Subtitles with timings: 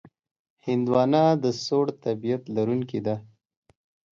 [0.65, 3.15] هندوانه د سوړ طبیعت لرونکې ده.